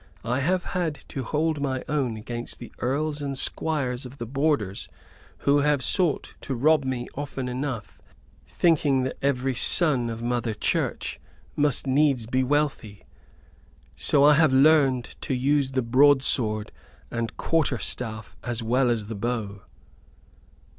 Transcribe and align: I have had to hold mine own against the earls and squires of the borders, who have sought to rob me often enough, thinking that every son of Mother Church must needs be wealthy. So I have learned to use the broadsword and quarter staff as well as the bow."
I 0.25 0.39
have 0.39 0.63
had 0.63 0.95
to 1.09 1.23
hold 1.23 1.61
mine 1.61 1.83
own 1.87 2.17
against 2.17 2.57
the 2.57 2.71
earls 2.79 3.21
and 3.21 3.37
squires 3.37 4.03
of 4.03 4.17
the 4.17 4.25
borders, 4.25 4.87
who 5.45 5.59
have 5.59 5.83
sought 5.83 6.33
to 6.41 6.55
rob 6.55 6.83
me 6.83 7.07
often 7.13 7.47
enough, 7.47 8.01
thinking 8.47 9.03
that 9.03 9.17
every 9.21 9.53
son 9.53 10.09
of 10.09 10.23
Mother 10.23 10.55
Church 10.55 11.19
must 11.55 11.85
needs 11.85 12.25
be 12.25 12.43
wealthy. 12.43 13.05
So 13.95 14.23
I 14.23 14.33
have 14.33 14.51
learned 14.51 15.03
to 15.21 15.35
use 15.35 15.69
the 15.69 15.83
broadsword 15.83 16.71
and 17.11 17.37
quarter 17.37 17.77
staff 17.77 18.35
as 18.43 18.63
well 18.63 18.89
as 18.89 19.05
the 19.05 19.13
bow." 19.13 19.61